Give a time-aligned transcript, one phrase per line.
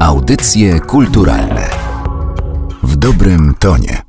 [0.00, 1.70] Audycje kulturalne
[2.82, 4.02] w dobrym tonie.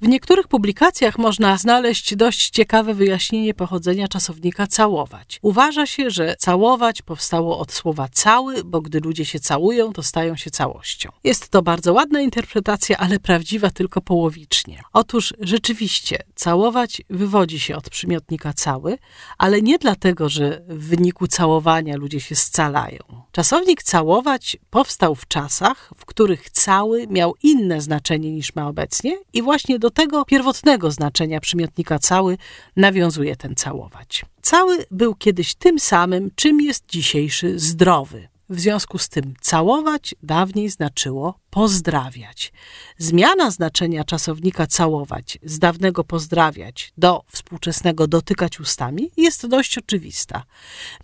[0.00, 5.38] W niektórych publikacjach można znaleźć dość ciekawe wyjaśnienie pochodzenia czasownika całować.
[5.42, 10.36] Uważa się, że całować powstało od słowa cały, bo gdy ludzie się całują, to stają
[10.36, 11.10] się całością.
[11.24, 14.82] Jest to bardzo ładna interpretacja, ale prawdziwa tylko połowicznie.
[14.92, 18.98] Otóż rzeczywiście całować wywodzi się od przymiotnika cały,
[19.38, 23.19] ale nie dlatego, że w wyniku całowania ludzie się scalają.
[23.32, 29.42] Czasownik całować powstał w czasach, w których cały miał inne znaczenie niż ma obecnie i
[29.42, 32.38] właśnie do tego pierwotnego znaczenia przymiotnika cały
[32.76, 34.24] nawiązuje ten całować.
[34.42, 38.28] Cały był kiedyś tym samym, czym jest dzisiejszy zdrowy.
[38.50, 42.52] W związku z tym całować dawniej znaczyło pozdrawiać.
[42.98, 50.42] Zmiana znaczenia czasownika całować z dawnego pozdrawiać do współczesnego dotykać ustami jest dość oczywista.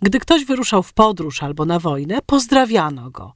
[0.01, 3.33] Gdy ktoś wyruszał w podróż albo na wojnę, pozdrawiano go.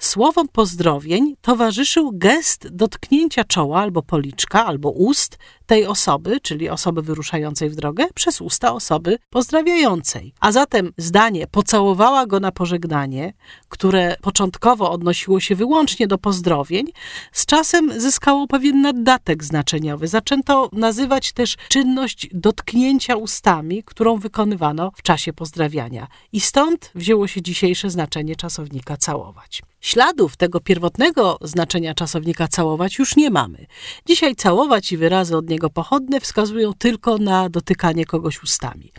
[0.00, 7.70] Słowom pozdrowień towarzyszył gest dotknięcia czoła albo policzka albo ust tej osoby, czyli osoby wyruszającej
[7.70, 10.32] w drogę, przez usta osoby pozdrawiającej.
[10.40, 13.32] A zatem zdanie pocałowała go na pożegnanie,
[13.68, 16.86] które początkowo odnosiło się wyłącznie do pozdrowień,
[17.32, 20.08] z czasem zyskało pewien naddatek znaczeniowy.
[20.08, 26.06] Zaczęto nazywać też czynność dotknięcia ustami, którą wykonywano w czasie pozdrawiania.
[26.32, 29.62] I stąd wzięło się dzisiejsze znaczenie czasownika całować.
[29.80, 33.66] Śladów tego pierwotnego znaczenia czasownika całować już nie mamy.
[34.06, 38.92] Dzisiaj całować i wyrazy od niego pochodne wskazują tylko na dotykanie kogoś ustami.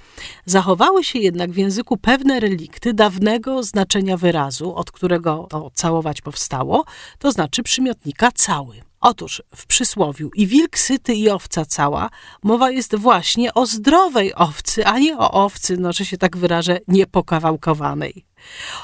[0.45, 6.85] Zachowały się jednak w języku pewne relikty dawnego znaczenia wyrazu, od którego to całować powstało,
[7.19, 8.91] to znaczy przymiotnika cały.
[9.02, 12.09] Otóż w przysłowiu i wilk syty i owca cała
[12.44, 16.80] mowa jest właśnie o zdrowej owcy, a nie o owcy, no że się tak wyrażę,
[16.88, 18.25] niepokawałkowanej.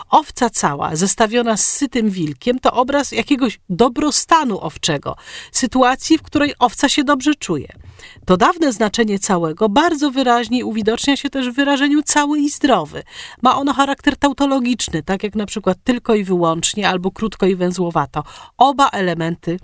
[0.09, 5.15] Owca cała, zestawiona z sytym wilkiem, to obraz jakiegoś dobrostanu owczego,
[5.51, 7.67] sytuacji, w której owca się dobrze czuje.
[8.25, 13.03] To dawne znaczenie całego bardzo wyraźnie uwidacznia się też w wyrażeniu cały i zdrowy.
[13.41, 18.23] Ma ono charakter tautologiczny, tak jak na przykład tylko i wyłącznie albo krótko i węzłowato.
[18.57, 19.59] Oba elementy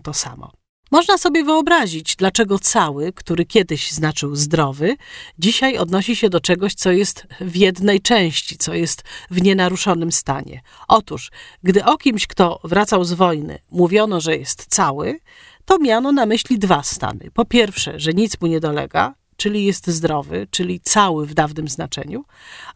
[0.00, 0.52] to samo.
[0.90, 4.96] Można sobie wyobrazić, dlaczego cały, który kiedyś znaczył zdrowy,
[5.38, 10.60] dzisiaj odnosi się do czegoś, co jest w jednej części, co jest w nienaruszonym stanie.
[10.88, 11.30] Otóż,
[11.62, 15.18] gdy o kimś, kto wracał z wojny, mówiono, że jest cały,
[15.64, 17.30] to miano na myśli dwa stany.
[17.34, 22.24] Po pierwsze, że nic mu nie dolega, czyli jest zdrowy, czyli cały w dawnym znaczeniu,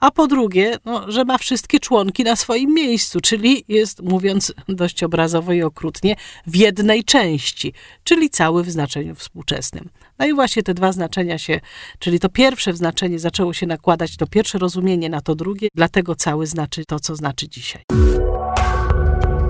[0.00, 5.02] a po drugie, no, że ma wszystkie członki na swoim miejscu, czyli jest, mówiąc dość
[5.02, 6.16] obrazowo i okrutnie,
[6.46, 7.72] w jednej części,
[8.04, 9.88] czyli cały w znaczeniu współczesnym.
[10.18, 11.60] No i właśnie te dwa znaczenia się,
[11.98, 16.46] czyli to pierwsze znaczenie zaczęło się nakładać, to pierwsze rozumienie na to drugie, dlatego cały
[16.46, 17.82] znaczy to, co znaczy dzisiaj.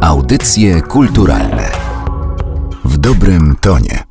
[0.00, 1.70] Audycje kulturalne
[2.84, 4.09] w dobrym tonie.